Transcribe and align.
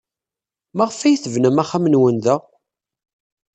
Maɣef 0.77 0.99
ay 1.01 1.17
tebnam 1.17 1.61
axxam-nwen 1.63 2.17
da? 2.23 2.35